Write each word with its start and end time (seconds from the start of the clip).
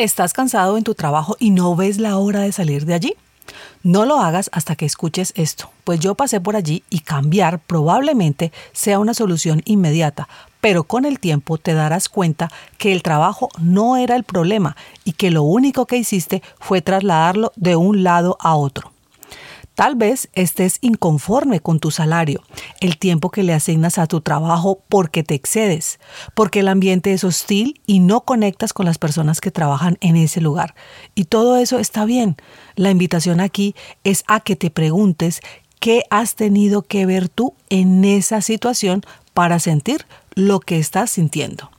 ¿Estás 0.00 0.32
cansado 0.32 0.78
en 0.78 0.82
tu 0.82 0.94
trabajo 0.94 1.36
y 1.38 1.50
no 1.50 1.76
ves 1.76 1.98
la 1.98 2.16
hora 2.16 2.40
de 2.40 2.52
salir 2.52 2.86
de 2.86 2.94
allí? 2.94 3.16
No 3.82 4.06
lo 4.06 4.18
hagas 4.18 4.48
hasta 4.50 4.74
que 4.74 4.86
escuches 4.86 5.34
esto, 5.36 5.70
pues 5.84 6.00
yo 6.00 6.14
pasé 6.14 6.40
por 6.40 6.56
allí 6.56 6.82
y 6.88 7.00
cambiar 7.00 7.58
probablemente 7.58 8.50
sea 8.72 8.98
una 8.98 9.12
solución 9.12 9.60
inmediata, 9.66 10.26
pero 10.62 10.84
con 10.84 11.04
el 11.04 11.20
tiempo 11.20 11.58
te 11.58 11.74
darás 11.74 12.08
cuenta 12.08 12.50
que 12.78 12.92
el 12.92 13.02
trabajo 13.02 13.50
no 13.60 13.98
era 13.98 14.16
el 14.16 14.24
problema 14.24 14.74
y 15.04 15.12
que 15.12 15.30
lo 15.30 15.42
único 15.42 15.84
que 15.84 15.98
hiciste 15.98 16.42
fue 16.58 16.80
trasladarlo 16.80 17.52
de 17.56 17.76
un 17.76 18.02
lado 18.02 18.38
a 18.40 18.54
otro. 18.54 18.92
Tal 19.80 19.94
vez 19.94 20.28
estés 20.34 20.76
inconforme 20.82 21.60
con 21.60 21.80
tu 21.80 21.90
salario, 21.90 22.42
el 22.80 22.98
tiempo 22.98 23.30
que 23.30 23.42
le 23.42 23.54
asignas 23.54 23.96
a 23.96 24.06
tu 24.06 24.20
trabajo 24.20 24.82
porque 24.90 25.22
te 25.22 25.34
excedes, 25.34 26.00
porque 26.34 26.60
el 26.60 26.68
ambiente 26.68 27.14
es 27.14 27.24
hostil 27.24 27.80
y 27.86 28.00
no 28.00 28.20
conectas 28.20 28.74
con 28.74 28.84
las 28.84 28.98
personas 28.98 29.40
que 29.40 29.50
trabajan 29.50 29.96
en 30.02 30.16
ese 30.16 30.42
lugar. 30.42 30.74
Y 31.14 31.24
todo 31.24 31.56
eso 31.56 31.78
está 31.78 32.04
bien. 32.04 32.36
La 32.76 32.90
invitación 32.90 33.40
aquí 33.40 33.74
es 34.04 34.22
a 34.26 34.40
que 34.40 34.54
te 34.54 34.68
preguntes 34.68 35.40
qué 35.78 36.02
has 36.10 36.34
tenido 36.34 36.82
que 36.82 37.06
ver 37.06 37.30
tú 37.30 37.54
en 37.70 38.04
esa 38.04 38.42
situación 38.42 39.00
para 39.32 39.58
sentir 39.60 40.04
lo 40.34 40.60
que 40.60 40.78
estás 40.78 41.12
sintiendo. 41.12 41.70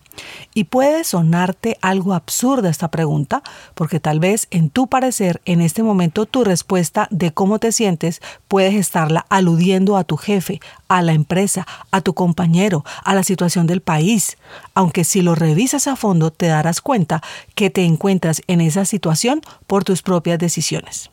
Y 0.54 0.66
puede 0.66 1.04
sonarte 1.04 1.78
algo 1.82 2.14
absurda 2.14 2.70
esta 2.70 2.92
pregunta, 2.92 3.42
porque 3.74 4.00
tal 4.00 4.20
vez 4.20 4.48
en 4.52 4.70
tu 4.70 4.88
parecer, 4.88 5.42
en 5.46 5.62
este 5.62 5.84
momento, 5.84 6.26
tu 6.26 6.44
respuesta 6.44 7.08
de 7.10 7.32
cómo 7.32 7.60
te 7.60 7.72
sientes 7.72 8.22
puedes 8.48 8.76
estarla 8.76 9.26
aludiendo 9.30 9.96
a 9.98 10.04
tu 10.04 10.18
jefe, 10.18 10.60
a 10.88 11.02
la 11.02 11.14
empresa, 11.14 11.66
a 11.92 12.02
tu 12.02 12.14
compañero, 12.14 12.84
a 13.04 13.16
la 13.16 13.24
situación 13.24 13.66
del 13.66 13.82
país. 13.82 14.38
Aunque 14.74 15.04
si 15.04 15.22
lo 15.22 15.36
revisas 15.36 15.88
a 15.88 15.96
fondo 15.96 16.32
te 16.32 16.48
darás 16.48 16.82
cuenta 16.82 17.22
que 17.56 17.70
te 17.70 17.86
encuentras 17.86 18.42
en 18.48 18.62
esa 18.62 18.86
situación 18.86 19.42
por 19.68 19.84
tus 19.84 20.02
propias 20.02 20.40
decisiones. 20.40 21.10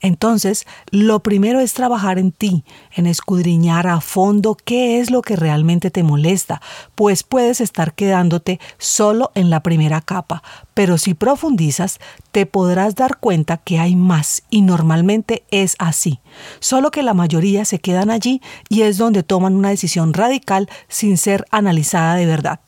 Entonces, 0.00 0.66
lo 0.90 1.20
primero 1.22 1.60
es 1.60 1.74
trabajar 1.74 2.18
en 2.18 2.32
ti, 2.32 2.64
en 2.94 3.06
escudriñar 3.06 3.86
a 3.86 4.00
fondo 4.00 4.56
qué 4.64 5.00
es 5.00 5.10
lo 5.10 5.22
que 5.22 5.36
realmente 5.36 5.90
te 5.90 6.02
molesta, 6.02 6.60
pues 6.94 7.22
puedes 7.22 7.60
estar 7.60 7.94
quedándote 7.94 8.60
solo 8.78 9.32
en 9.34 9.50
la 9.50 9.62
primera 9.62 10.00
capa, 10.00 10.42
pero 10.74 10.98
si 10.98 11.14
profundizas, 11.14 11.98
te 12.32 12.46
podrás 12.46 12.94
dar 12.94 13.18
cuenta 13.18 13.58
que 13.58 13.78
hay 13.78 13.96
más 13.96 14.42
y 14.50 14.62
normalmente 14.62 15.44
es 15.50 15.76
así, 15.78 16.20
solo 16.60 16.90
que 16.90 17.02
la 17.02 17.14
mayoría 17.14 17.64
se 17.64 17.78
quedan 17.78 18.10
allí 18.10 18.40
y 18.68 18.82
es 18.82 18.98
donde 18.98 19.22
toman 19.22 19.54
una 19.54 19.70
decisión 19.70 20.14
radical 20.14 20.68
sin 20.88 21.16
ser 21.18 21.44
analizada 21.50 22.14
de 22.16 22.26
verdad. 22.26 22.60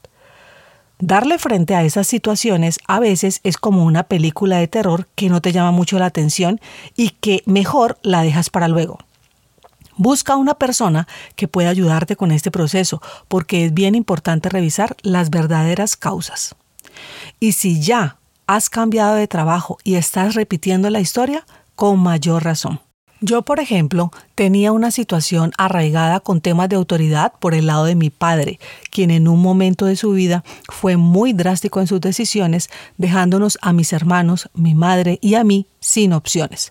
Darle 1.01 1.39
frente 1.39 1.75
a 1.75 1.83
esas 1.83 2.07
situaciones 2.07 2.79
a 2.87 3.01
veces 3.01 3.41
es 3.43 3.57
como 3.57 3.85
una 3.85 4.05
película 4.05 4.59
de 4.59 4.69
terror 4.69 5.09
que 5.17 5.29
no 5.29 5.41
te 5.43 5.53
llama 5.53 5.73
mucho 5.73 5.99
la 5.99 6.07
atención 6.07 6.61
y 6.97 7.11
que 7.11 7.43
mejor 7.47 7.99
la 8.03 8.23
dejas 8.23 8.49
para 8.49 8.69
luego. 8.69 8.99
Busca 9.97 10.37
una 10.37 10.55
persona 10.55 11.07
que 11.37 11.49
pueda 11.49 11.71
ayudarte 11.71 12.17
con 12.17 12.33
este 12.33 12.51
proceso 12.51 13.03
porque 13.29 13.65
es 13.65 13.75
bien 13.75 13.95
importante 13.95 14.49
revisar 14.49 14.97
las 15.03 15.31
verdaderas 15.31 15.97
causas. 15.97 16.55
Y 17.41 17.53
si 17.53 17.81
ya 17.81 18.19
has 18.47 18.71
cambiado 18.71 19.15
de 19.15 19.29
trabajo 19.29 19.79
y 19.85 19.97
estás 19.97 20.35
repitiendo 20.35 20.91
la 20.91 21.01
historia, 21.01 21.45
con 21.75 21.99
mayor 21.99 22.45
razón. 22.45 22.81
Yo, 23.21 23.43
por 23.43 23.61
ejemplo, 23.61 24.11
tenía 24.35 24.73
una 24.73 24.91
situación 24.91 25.53
arraigada 25.57 26.21
con 26.21 26.41
temas 26.41 26.69
de 26.69 26.77
autoridad 26.77 27.33
por 27.39 27.55
el 27.55 27.69
lado 27.69 27.85
de 27.85 27.95
mi 27.95 28.11
padre, 28.11 28.59
quien 28.91 29.11
en 29.11 29.29
un 29.29 29.41
momento 29.41 29.87
de 29.87 29.97
su 29.97 30.11
vida 30.11 30.45
fue 30.69 30.97
muy 30.97 31.33
drástico 31.33 31.81
en 31.81 31.87
sus 31.87 32.01
decisiones, 32.01 32.69
dejándonos 32.99 33.57
a 33.63 33.73
mis 33.73 33.93
hermanos, 33.93 34.51
mi 34.53 34.75
madre 34.75 35.19
y 35.23 35.37
a 35.37 35.45
mí 35.45 35.69
sin 35.79 36.13
opciones. 36.13 36.71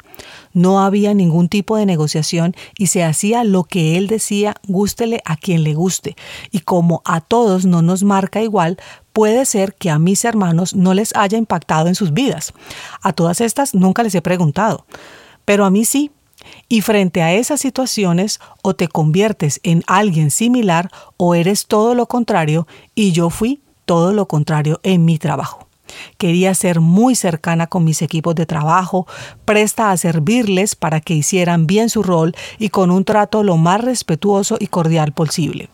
No 0.54 0.84
había 0.84 1.14
ningún 1.14 1.48
tipo 1.48 1.78
de 1.78 1.86
negociación 1.86 2.56
y 2.78 2.88
se 2.88 3.04
hacía 3.04 3.44
lo 3.44 3.64
que 3.64 3.98
él 3.98 4.08
decía, 4.08 4.56
gústele 4.68 5.22
a 5.26 5.38
quien 5.38 5.64
le 5.64 5.74
guste. 5.74 6.16
Y 6.52 6.60
como 6.60 7.02
a 7.06 7.22
todos 7.22 7.66
no 7.66 7.82
nos 7.82 8.04
marca 8.04 8.42
igual, 8.42 8.78
puede 9.14 9.46
ser 9.46 9.76
que 9.76 9.90
a 9.90 9.98
mis 9.98 10.26
hermanos 10.26 10.76
no 10.76 10.94
les 10.94 11.16
haya 11.16 11.38
impactado 11.38 11.88
en 11.88 11.96
sus 11.96 12.14
vidas. 12.14 12.54
A 13.02 13.14
todas 13.14 13.40
estas 13.40 13.74
nunca 13.74 14.04
les 14.04 14.14
he 14.14 14.22
preguntado, 14.22 14.86
pero 15.46 15.66
a 15.66 15.72
mí 15.72 15.86
sí, 15.86 16.12
y 16.68 16.82
frente 16.82 17.22
a 17.22 17.34
esas 17.34 17.62
situaciones 17.62 18.40
o 18.62 18.74
te 18.76 18.88
conviertes 18.88 19.60
en 19.64 19.84
alguien 19.88 20.32
similar 20.32 20.90
o 21.18 21.36
eres 21.36 21.68
todo 21.68 21.96
lo 21.96 22.08
contrario 22.08 22.68
y 22.96 23.12
yo 23.12 23.30
fui 23.30 23.62
todo 23.86 24.14
lo 24.14 24.28
contrario 24.28 24.80
en 24.84 25.06
mi 25.06 25.18
trabajo. 25.18 25.68
Quería 26.18 26.54
ser 26.56 26.80
muy 26.80 27.16
cercana 27.16 27.68
con 27.68 27.84
mis 27.84 28.02
equipos 28.02 28.36
de 28.36 28.46
trabajo, 28.46 29.06
presta 29.46 29.92
a 29.92 29.98
servirles 29.98 30.76
para 30.76 31.02
que 31.02 31.14
hicieran 31.14 31.68
bien 31.68 31.90
su 31.90 32.04
rol 32.04 32.36
y 32.58 32.70
con 32.70 32.92
un 32.92 33.06
trato 33.06 33.44
lo 33.44 33.58
más 33.58 33.82
respetuoso 33.82 34.58
y 34.60 34.68
cordial 34.68 35.12
posible. 35.12 35.70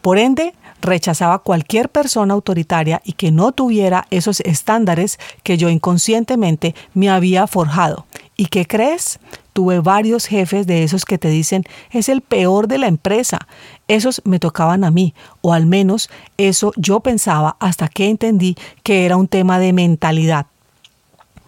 Por 0.00 0.18
ende, 0.18 0.54
rechazaba 0.80 1.40
cualquier 1.40 1.90
persona 1.90 2.34
autoritaria 2.34 3.02
y 3.04 3.12
que 3.12 3.30
no 3.30 3.52
tuviera 3.52 4.06
esos 4.10 4.40
estándares 4.40 5.18
que 5.42 5.58
yo 5.58 5.68
inconscientemente 5.68 6.74
me 6.94 7.10
había 7.10 7.46
forjado. 7.46 8.06
¿Y 8.36 8.46
qué 8.46 8.66
crees? 8.66 9.20
Tuve 9.52 9.80
varios 9.80 10.26
jefes 10.26 10.66
de 10.66 10.84
esos 10.84 11.04
que 11.04 11.18
te 11.18 11.28
dicen, 11.28 11.64
es 11.90 12.08
el 12.08 12.20
peor 12.20 12.68
de 12.68 12.78
la 12.78 12.86
empresa. 12.86 13.46
Esos 13.88 14.22
me 14.24 14.38
tocaban 14.38 14.84
a 14.84 14.90
mí, 14.90 15.14
o 15.40 15.52
al 15.52 15.66
menos 15.66 16.10
eso 16.36 16.72
yo 16.76 17.00
pensaba 17.00 17.56
hasta 17.60 17.88
que 17.88 18.08
entendí 18.08 18.56
que 18.82 19.04
era 19.06 19.16
un 19.16 19.28
tema 19.28 19.58
de 19.58 19.72
mentalidad. 19.72 20.46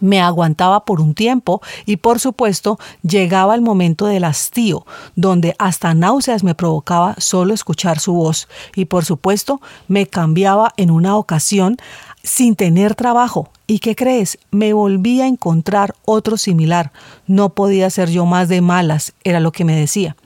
Me 0.02 0.20
aguantaba 0.20 0.84
por 0.84 1.00
un 1.00 1.14
tiempo 1.14 1.62
y 1.86 1.98
por 1.98 2.18
supuesto 2.18 2.76
llegaba 3.02 3.54
el 3.54 3.60
momento 3.60 4.06
del 4.06 4.24
hastío, 4.24 4.84
donde 5.14 5.54
hasta 5.60 5.94
náuseas 5.94 6.42
me 6.42 6.56
provocaba 6.56 7.14
solo 7.18 7.54
escuchar 7.54 8.00
su 8.00 8.12
voz 8.12 8.48
y 8.74 8.86
por 8.86 9.04
supuesto 9.04 9.60
me 9.86 10.08
cambiaba 10.08 10.74
en 10.76 10.90
una 10.90 11.16
ocasión 11.16 11.76
sin 12.24 12.56
tener 12.56 12.96
trabajo. 12.96 13.50
¿Y 13.68 13.78
qué 13.78 13.94
crees? 13.94 14.38
Me 14.50 14.72
volví 14.72 15.20
a 15.20 15.28
encontrar 15.28 15.94
otro 16.04 16.36
similar. 16.36 16.90
No 17.28 17.50
podía 17.50 17.88
ser 17.88 18.10
yo 18.10 18.26
más 18.26 18.48
de 18.48 18.60
malas, 18.60 19.12
era 19.22 19.38
lo 19.38 19.52
que 19.52 19.64
me 19.64 19.76
decía. 19.76 20.16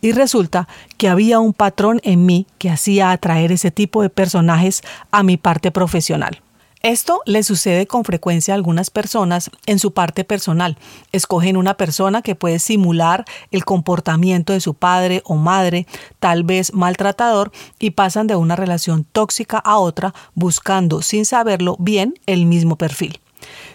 Y 0.00 0.12
resulta 0.12 0.68
que 0.96 1.08
había 1.08 1.40
un 1.40 1.54
patrón 1.54 2.00
en 2.04 2.24
mí 2.24 2.46
que 2.58 2.70
hacía 2.70 3.10
atraer 3.10 3.50
ese 3.50 3.72
tipo 3.72 4.00
de 4.00 4.10
personajes 4.10 4.82
a 5.10 5.24
mi 5.24 5.36
parte 5.36 5.72
profesional. 5.72 6.40
Esto 6.84 7.22
le 7.24 7.42
sucede 7.42 7.86
con 7.86 8.04
frecuencia 8.04 8.52
a 8.52 8.56
algunas 8.56 8.90
personas 8.90 9.50
en 9.64 9.78
su 9.78 9.94
parte 9.94 10.22
personal. 10.22 10.76
Escogen 11.12 11.56
una 11.56 11.78
persona 11.78 12.20
que 12.20 12.34
puede 12.34 12.58
simular 12.58 13.24
el 13.50 13.64
comportamiento 13.64 14.52
de 14.52 14.60
su 14.60 14.74
padre 14.74 15.22
o 15.24 15.36
madre, 15.36 15.86
tal 16.20 16.44
vez 16.44 16.74
maltratador, 16.74 17.52
y 17.78 17.92
pasan 17.92 18.26
de 18.26 18.36
una 18.36 18.54
relación 18.54 19.04
tóxica 19.04 19.56
a 19.56 19.78
otra 19.78 20.12
buscando, 20.34 21.00
sin 21.00 21.24
saberlo 21.24 21.76
bien, 21.78 22.20
el 22.26 22.44
mismo 22.44 22.76
perfil. 22.76 23.18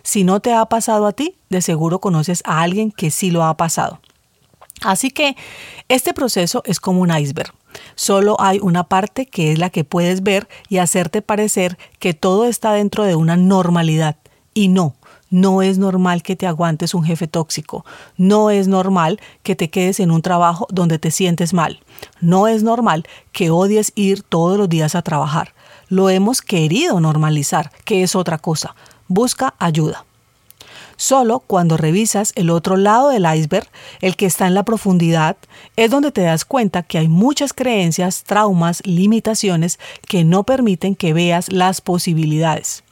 Si 0.03 0.23
no 0.23 0.39
te 0.39 0.53
ha 0.53 0.63
pasado 0.67 1.07
a 1.07 1.13
ti, 1.13 1.33
de 1.49 1.63
seguro 1.63 1.97
conoces 1.97 2.43
a 2.45 2.61
alguien 2.61 2.91
que 2.91 3.09
sí 3.09 3.31
lo 3.31 3.43
ha 3.43 3.57
pasado. 3.57 4.01
Así 4.83 5.09
que 5.09 5.35
este 5.87 6.13
proceso 6.13 6.61
es 6.63 6.79
como 6.79 7.01
un 7.01 7.09
iceberg. 7.09 7.55
Solo 7.95 8.35
hay 8.39 8.59
una 8.59 8.83
parte 8.83 9.25
que 9.25 9.51
es 9.51 9.59
la 9.59 9.69
que 9.69 9.83
puedes 9.83 10.23
ver 10.23 10.47
y 10.67 10.77
hacerte 10.77 11.21
parecer 11.21 11.77
que 11.99 12.13
todo 12.13 12.45
está 12.45 12.73
dentro 12.73 13.03
de 13.03 13.15
una 13.15 13.37
normalidad. 13.37 14.17
Y 14.53 14.67
no, 14.67 14.95
no 15.29 15.61
es 15.61 15.77
normal 15.77 16.23
que 16.23 16.35
te 16.35 16.47
aguantes 16.47 16.93
un 16.93 17.03
jefe 17.03 17.27
tóxico. 17.27 17.85
No 18.17 18.49
es 18.49 18.67
normal 18.67 19.19
que 19.43 19.55
te 19.55 19.69
quedes 19.69 19.99
en 19.99 20.11
un 20.11 20.21
trabajo 20.21 20.67
donde 20.71 20.97
te 20.97 21.11
sientes 21.11 21.53
mal. 21.53 21.81
No 22.19 22.47
es 22.47 22.63
normal 22.63 23.05
que 23.31 23.51
odies 23.51 23.91
ir 23.95 24.23
todos 24.23 24.57
los 24.57 24.69
días 24.69 24.95
a 24.95 25.01
trabajar. 25.01 25.53
Lo 25.87 26.09
hemos 26.09 26.41
querido 26.41 26.99
normalizar, 26.99 27.71
que 27.85 28.03
es 28.03 28.15
otra 28.15 28.37
cosa. 28.37 28.75
Busca 29.07 29.53
ayuda. 29.59 30.05
Solo 31.01 31.39
cuando 31.39 31.77
revisas 31.77 32.33
el 32.35 32.49
otro 32.49 32.75
lado 32.75 33.07
del 33.07 33.25
iceberg, 33.33 33.69
el 34.01 34.17
que 34.17 34.25
está 34.25 34.47
en 34.47 34.53
la 34.53 34.63
profundidad, 34.63 35.37
es 35.77 35.91
donde 35.91 36.11
te 36.11 36.23
das 36.23 36.43
cuenta 36.43 36.83
que 36.83 36.97
hay 36.97 37.07
muchas 37.07 37.53
creencias, 37.53 38.25
traumas, 38.25 38.85
limitaciones 38.85 39.79
que 40.09 40.25
no 40.25 40.43
permiten 40.43 40.95
que 40.95 41.13
veas 41.13 41.53
las 41.53 41.79
posibilidades. 41.79 42.83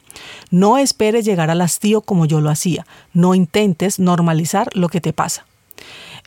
No 0.50 0.78
esperes 0.78 1.26
llegar 1.26 1.50
al 1.50 1.60
hastío 1.60 2.00
como 2.00 2.24
yo 2.24 2.40
lo 2.40 2.48
hacía. 2.48 2.86
No 3.12 3.34
intentes 3.34 3.98
normalizar 3.98 4.70
lo 4.74 4.88
que 4.88 5.02
te 5.02 5.12
pasa. 5.12 5.44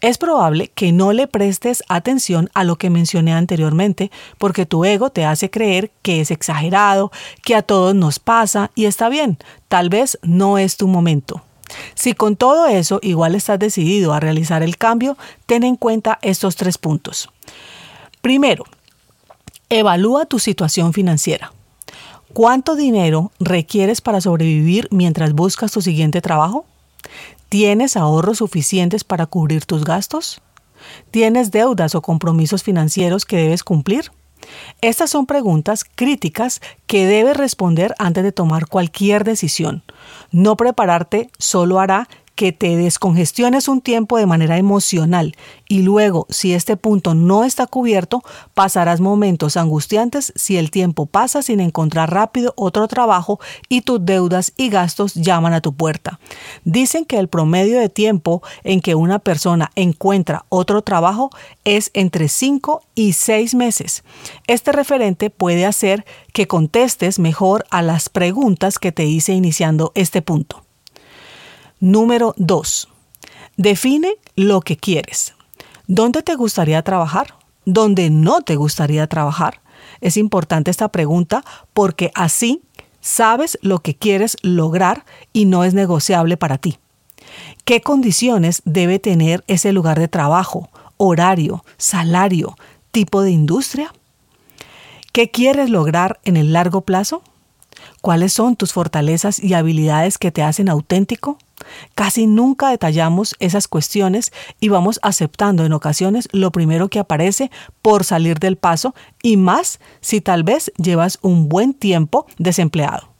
Es 0.01 0.19
probable 0.19 0.67
que 0.67 0.91
no 0.91 1.13
le 1.13 1.25
prestes 1.25 1.81
atención 1.89 2.51
a 2.53 2.63
lo 2.63 2.75
que 2.75 2.91
mencioné 2.91 3.33
anteriormente 3.33 4.11
porque 4.37 4.67
tu 4.67 4.85
ego 4.85 5.09
te 5.09 5.25
hace 5.25 5.49
creer 5.49 5.89
que 6.03 6.21
es 6.21 6.29
exagerado, 6.29 7.11
que 7.43 7.55
a 7.55 7.63
todos 7.63 7.95
nos 7.95 8.19
pasa 8.19 8.69
y 8.75 8.85
está 8.85 9.09
bien, 9.09 9.39
tal 9.67 9.89
vez 9.89 10.19
no 10.21 10.59
es 10.59 10.77
tu 10.77 10.87
momento. 10.87 11.41
Si 11.95 12.13
con 12.13 12.35
todo 12.35 12.67
eso 12.67 12.99
igual 13.01 13.35
estás 13.35 13.59
decidido 13.59 14.13
a 14.13 14.19
realizar 14.19 14.63
el 14.63 14.77
cambio, 14.77 15.17
ten 15.45 15.63
en 15.63 15.75
cuenta 15.75 16.19
estos 16.21 16.55
tres 16.55 16.77
puntos. 16.77 17.29
Primero, 18.21 18.65
evalúa 19.69 20.25
tu 20.25 20.39
situación 20.39 20.93
financiera. 20.93 21.51
¿Cuánto 22.33 22.75
dinero 22.75 23.31
requieres 23.39 23.99
para 23.99 24.21
sobrevivir 24.21 24.87
mientras 24.91 25.33
buscas 25.33 25.71
tu 25.71 25.81
siguiente 25.81 26.21
trabajo? 26.21 26.65
¿Tienes 27.49 27.97
ahorros 27.97 28.37
suficientes 28.37 29.03
para 29.03 29.25
cubrir 29.25 29.65
tus 29.65 29.83
gastos? 29.83 30.41
¿Tienes 31.11 31.51
deudas 31.51 31.95
o 31.95 32.01
compromisos 32.01 32.63
financieros 32.63 33.25
que 33.25 33.37
debes 33.37 33.63
cumplir? 33.63 34.11
Estas 34.81 35.09
son 35.09 35.25
preguntas 35.25 35.83
críticas 35.83 36.61
que 36.87 37.05
debes 37.05 37.37
responder 37.37 37.93
antes 37.99 38.23
de 38.23 38.31
tomar 38.31 38.67
cualquier 38.67 39.23
decisión. 39.23 39.83
No 40.31 40.55
prepararte 40.55 41.29
solo 41.37 41.79
hará 41.79 42.07
que 42.35 42.51
te 42.51 42.75
descongestiones 42.75 43.67
un 43.67 43.81
tiempo 43.81 44.17
de 44.17 44.25
manera 44.25 44.57
emocional 44.57 45.35
y 45.67 45.83
luego, 45.83 46.27
si 46.29 46.53
este 46.53 46.75
punto 46.75 47.15
no 47.15 47.43
está 47.43 47.65
cubierto, 47.65 48.23
pasarás 48.53 48.99
momentos 48.99 49.55
angustiantes 49.55 50.33
si 50.35 50.57
el 50.57 50.69
tiempo 50.69 51.05
pasa 51.05 51.41
sin 51.41 51.59
encontrar 51.59 52.11
rápido 52.11 52.53
otro 52.57 52.87
trabajo 52.87 53.39
y 53.69 53.81
tus 53.81 54.05
deudas 54.05 54.51
y 54.57 54.69
gastos 54.69 55.13
llaman 55.13 55.53
a 55.53 55.61
tu 55.61 55.73
puerta. 55.73 56.19
Dicen 56.65 57.05
que 57.05 57.19
el 57.19 57.27
promedio 57.27 57.79
de 57.79 57.89
tiempo 57.89 58.41
en 58.63 58.81
que 58.81 58.95
una 58.95 59.19
persona 59.19 59.71
encuentra 59.75 60.45
otro 60.49 60.81
trabajo 60.81 61.29
es 61.63 61.91
entre 61.93 62.27
5 62.27 62.83
y 62.95 63.13
6 63.13 63.55
meses. 63.55 64.03
Este 64.47 64.71
referente 64.71 65.29
puede 65.29 65.65
hacer 65.65 66.05
que 66.33 66.47
contestes 66.47 67.19
mejor 67.19 67.65
a 67.69 67.81
las 67.81 68.09
preguntas 68.09 68.79
que 68.79 68.91
te 68.91 69.05
hice 69.05 69.33
iniciando 69.33 69.91
este 69.95 70.21
punto. 70.21 70.63
Número 71.81 72.35
2. 72.37 72.89
Define 73.57 74.13
lo 74.35 74.61
que 74.61 74.77
quieres. 74.77 75.33
¿Dónde 75.87 76.21
te 76.21 76.35
gustaría 76.35 76.83
trabajar? 76.83 77.33
¿Dónde 77.65 78.11
no 78.11 78.41
te 78.41 78.55
gustaría 78.55 79.07
trabajar? 79.07 79.61
Es 79.99 80.15
importante 80.15 80.69
esta 80.69 80.89
pregunta 80.89 81.43
porque 81.73 82.11
así 82.13 82.61
sabes 82.99 83.57
lo 83.63 83.79
que 83.79 83.95
quieres 83.95 84.37
lograr 84.43 85.05
y 85.33 85.45
no 85.45 85.63
es 85.63 85.73
negociable 85.73 86.37
para 86.37 86.59
ti. 86.59 86.77
¿Qué 87.65 87.81
condiciones 87.81 88.61
debe 88.63 88.99
tener 88.99 89.43
ese 89.47 89.71
lugar 89.71 89.99
de 89.99 90.07
trabajo, 90.07 90.69
horario, 90.97 91.65
salario, 91.77 92.55
tipo 92.91 93.23
de 93.23 93.31
industria? 93.31 93.91
¿Qué 95.13 95.31
quieres 95.31 95.71
lograr 95.71 96.19
en 96.25 96.37
el 96.37 96.53
largo 96.53 96.81
plazo? 96.81 97.23
¿Cuáles 98.01 98.33
son 98.33 98.55
tus 98.55 98.71
fortalezas 98.71 99.39
y 99.43 99.55
habilidades 99.55 100.19
que 100.19 100.31
te 100.31 100.43
hacen 100.43 100.69
auténtico? 100.69 101.39
Casi 101.95 102.27
nunca 102.27 102.69
detallamos 102.69 103.35
esas 103.39 103.67
cuestiones 103.67 104.31
y 104.59 104.69
vamos 104.69 104.99
aceptando 105.03 105.65
en 105.65 105.73
ocasiones 105.73 106.27
lo 106.31 106.51
primero 106.51 106.89
que 106.89 106.99
aparece 106.99 107.51
por 107.81 108.03
salir 108.03 108.39
del 108.39 108.57
paso 108.57 108.93
y 109.21 109.37
más 109.37 109.79
si 109.99 110.21
tal 110.21 110.43
vez 110.43 110.71
llevas 110.77 111.19
un 111.21 111.49
buen 111.49 111.73
tiempo 111.73 112.25
desempleado. 112.37 113.11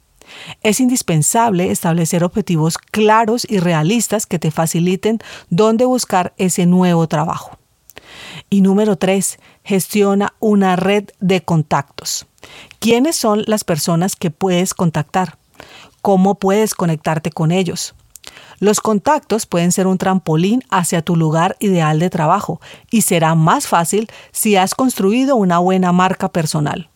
Es 0.64 0.80
indispensable 0.80 1.72
establecer 1.72 2.24
objetivos 2.24 2.78
claros 2.78 3.46
y 3.50 3.60
realistas 3.60 4.26
que 4.26 4.40
te 4.40 4.52
faciliten 4.52 5.20
dónde 5.50 5.86
buscar 5.86 6.34
ese 6.38 6.66
nuevo 6.66 7.08
trabajo. 7.08 7.58
Y 8.50 8.62
número 8.62 8.96
tres, 8.98 9.40
gestiona 9.64 10.34
una 10.40 10.76
red 10.76 11.10
de 11.20 11.42
contactos. 11.42 12.28
¿Quiénes 12.80 13.16
son 13.16 13.44
las 13.48 13.64
personas 13.64 14.16
que 14.16 14.32
puedes 14.32 14.74
contactar? 14.74 15.38
¿Cómo 16.02 16.36
puedes 16.36 16.74
conectarte 16.74 17.32
con 17.32 17.52
ellos? 17.52 17.94
Los 18.60 18.80
contactos 18.80 19.46
pueden 19.46 19.72
ser 19.72 19.88
un 19.88 19.98
trampolín 19.98 20.64
hacia 20.70 21.02
tu 21.02 21.16
lugar 21.16 21.58
ideal 21.60 22.00
de 22.00 22.10
trabajo 22.10 22.62
y 22.92 23.02
será 23.02 23.36
más 23.36 23.68
fácil 23.68 24.08
si 24.32 24.56
has 24.56 24.76
construido 24.76 25.36
una 25.36 25.58
buena 25.58 25.92
marca 25.92 26.30
personal. 26.30 26.90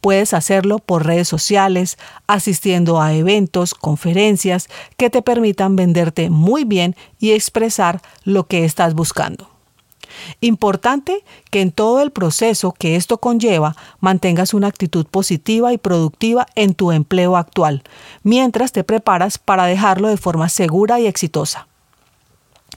Puedes 0.00 0.32
hacerlo 0.32 0.78
por 0.78 1.04
redes 1.04 1.28
sociales, 1.28 1.98
asistiendo 2.26 3.02
a 3.02 3.12
eventos, 3.12 3.74
conferencias 3.74 4.68
que 4.96 5.10
te 5.10 5.20
permitan 5.20 5.76
venderte 5.76 6.30
muy 6.30 6.64
bien 6.64 6.96
y 7.18 7.32
expresar 7.32 8.00
lo 8.24 8.46
que 8.46 8.64
estás 8.64 8.94
buscando. 8.94 9.49
Importante 10.40 11.24
que 11.50 11.60
en 11.60 11.72
todo 11.72 12.00
el 12.00 12.10
proceso 12.10 12.72
que 12.72 12.96
esto 12.96 13.18
conlleva 13.18 13.76
mantengas 14.00 14.54
una 14.54 14.68
actitud 14.68 15.06
positiva 15.06 15.72
y 15.72 15.78
productiva 15.78 16.46
en 16.54 16.74
tu 16.74 16.92
empleo 16.92 17.36
actual, 17.36 17.82
mientras 18.22 18.72
te 18.72 18.84
preparas 18.84 19.38
para 19.38 19.66
dejarlo 19.66 20.08
de 20.08 20.16
forma 20.16 20.48
segura 20.48 21.00
y 21.00 21.06
exitosa. 21.06 21.66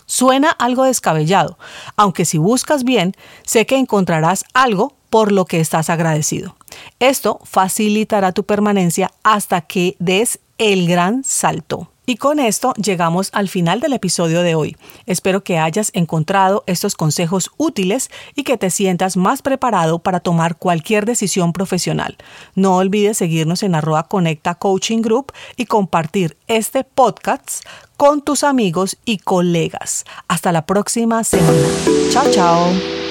Suena 0.05 0.49
algo 0.49 0.83
descabellado, 0.83 1.57
aunque 1.95 2.25
si 2.25 2.37
buscas 2.37 2.83
bien, 2.83 3.13
sé 3.43 3.65
que 3.65 3.77
encontrarás 3.77 4.45
algo 4.53 4.95
por 5.09 5.31
lo 5.31 5.45
que 5.45 5.59
estás 5.59 5.89
agradecido. 5.89 6.55
Esto 6.99 7.39
facilitará 7.43 8.31
tu 8.31 8.43
permanencia 8.43 9.11
hasta 9.23 9.61
que 9.61 9.95
des 9.99 10.39
el 10.57 10.87
gran 10.87 11.23
salto. 11.23 11.92
Y 12.05 12.17
con 12.17 12.39
esto 12.39 12.73
llegamos 12.73 13.29
al 13.33 13.47
final 13.47 13.79
del 13.79 13.93
episodio 13.93 14.41
de 14.41 14.55
hoy. 14.55 14.75
Espero 15.05 15.43
que 15.43 15.57
hayas 15.57 15.91
encontrado 15.93 16.63
estos 16.67 16.95
consejos 16.95 17.51
útiles 17.57 18.09
y 18.35 18.43
que 18.43 18.57
te 18.57 18.69
sientas 18.69 19.15
más 19.15 19.41
preparado 19.41 19.99
para 19.99 20.19
tomar 20.19 20.57
cualquier 20.57 21.05
decisión 21.05 21.53
profesional. 21.53 22.17
No 22.55 22.77
olvides 22.77 23.17
seguirnos 23.17 23.63
en 23.63 23.75
arroba 23.75 24.07
Conecta 24.07 24.55
Coaching 24.55 25.01
Group 25.01 25.31
y 25.55 25.65
compartir 25.65 26.37
este 26.47 26.83
podcast 26.83 27.65
con 27.95 28.21
tus 28.21 28.43
amigos 28.43 28.97
y 29.05 29.19
colegas. 29.19 30.05
Hasta 30.27 30.51
la 30.51 30.65
próxima 30.65 31.23
semana. 31.23 31.67
Chao, 32.11 32.29
chao. 32.31 33.02